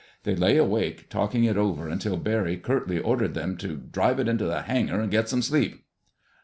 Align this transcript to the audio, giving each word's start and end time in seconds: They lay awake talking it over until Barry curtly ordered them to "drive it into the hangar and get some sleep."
They 0.23 0.35
lay 0.35 0.57
awake 0.57 1.11
talking 1.11 1.43
it 1.43 1.57
over 1.57 1.87
until 1.87 2.17
Barry 2.17 2.57
curtly 2.57 2.97
ordered 2.99 3.35
them 3.35 3.55
to 3.57 3.75
"drive 3.75 4.19
it 4.19 4.27
into 4.27 4.45
the 4.45 4.63
hangar 4.63 4.99
and 4.99 5.11
get 5.11 5.29
some 5.29 5.43
sleep." 5.43 5.85